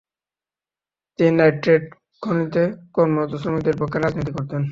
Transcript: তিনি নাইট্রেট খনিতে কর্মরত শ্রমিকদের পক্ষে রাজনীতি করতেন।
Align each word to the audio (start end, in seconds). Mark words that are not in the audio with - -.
তিনি 1.19 1.31
নাইট্রেট 1.39 1.83
খনিতে 2.23 2.63
কর্মরত 2.95 3.31
শ্রমিকদের 3.41 3.75
পক্ষে 3.81 3.97
রাজনীতি 3.99 4.31
করতেন। 4.37 4.59